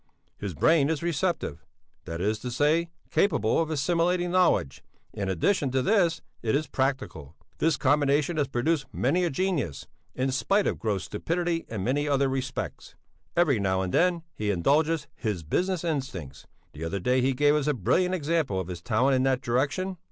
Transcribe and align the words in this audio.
His 0.39 0.55
brain 0.55 0.89
is 0.89 1.03
receptive, 1.03 1.63
that 2.05 2.21
is 2.21 2.39
to 2.39 2.49
say, 2.49 2.89
capable 3.11 3.61
of 3.61 3.69
assimilating 3.69 4.31
knowledge, 4.31 4.83
and 5.13 5.29
in 5.29 5.29
addition 5.29 5.69
to 5.69 5.83
this 5.83 6.23
it 6.41 6.55
is 6.55 6.65
practical; 6.65 7.35
this 7.59 7.77
combination 7.77 8.37
has 8.37 8.47
produced 8.47 8.87
many 8.91 9.23
a 9.25 9.29
genius, 9.29 9.85
in 10.15 10.31
spite 10.31 10.65
of 10.65 10.79
gross 10.79 11.03
stupidity 11.03 11.67
in 11.69 11.83
many 11.83 12.07
other 12.07 12.29
respects. 12.29 12.95
Every 13.37 13.59
now 13.59 13.81
and 13.83 13.93
then 13.93 14.23
he 14.33 14.49
indulges 14.49 15.05
his 15.13 15.43
business 15.43 15.83
instincts; 15.83 16.47
the 16.73 16.83
other 16.83 16.99
day 16.99 17.21
he 17.21 17.33
gave 17.33 17.53
us 17.53 17.67
a 17.67 17.75
brilliant 17.75 18.15
example 18.15 18.59
of 18.59 18.69
his 18.69 18.81
talent 18.81 19.13
in 19.13 19.21
that 19.25 19.41
direction. 19.41 19.97